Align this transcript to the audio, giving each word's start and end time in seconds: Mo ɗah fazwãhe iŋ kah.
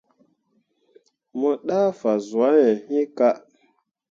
Mo 1.39 1.49
ɗah 1.65 1.87
fazwãhe 1.99 2.67
iŋ 2.97 3.05
kah. 3.17 3.37